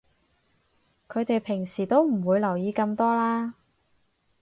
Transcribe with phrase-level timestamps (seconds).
[1.07, 3.53] 佢哋平時都唔會留意咁多啦